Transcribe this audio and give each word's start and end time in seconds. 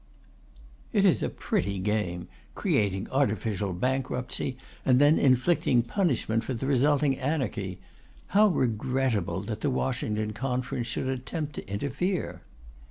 It 0.93 1.05
is 1.05 1.21
a 1.21 1.29
pretty 1.29 1.77
game: 1.77 2.27
creating 2.55 3.07
artificial 3.11 3.71
bankruptcy, 3.71 4.57
and 4.83 4.97
then 4.99 5.19
inflicting 5.19 5.83
punishment 5.83 6.43
for 6.43 6.55
the 6.55 6.65
resulting 6.65 7.19
anarchy. 7.19 7.77
How 8.29 8.47
regrettable 8.47 9.41
that 9.41 9.61
the 9.61 9.69
Washington 9.69 10.33
Conference 10.33 10.87
should 10.87 11.07
attempt 11.07 11.53
to 11.53 11.67
interfere! 11.69 12.41